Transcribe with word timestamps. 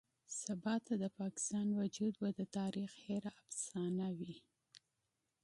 سباته 0.43 0.93
د 1.03 1.05
پاکستان 1.19 1.67
وجود 1.79 2.13
به 2.21 2.29
د 2.39 2.41
تاريخ 2.57 2.91
هېره 3.05 3.31
افسانه 3.43 4.07
وي. 4.19 4.35